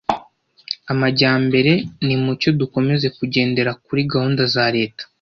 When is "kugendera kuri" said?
3.17-4.01